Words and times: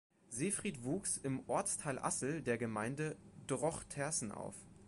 Seefried 0.31 0.83
wuchs 0.83 1.17
im 1.17 1.47
Ortsteil 1.47 1.99
Assel 1.99 2.41
der 2.41 2.57
Gemeinde 2.57 3.17
Drochtersen 3.45 4.31
auf. 4.31 4.55